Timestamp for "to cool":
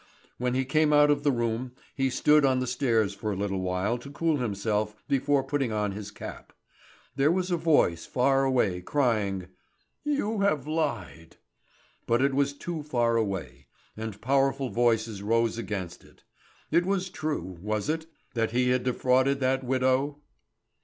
3.99-4.37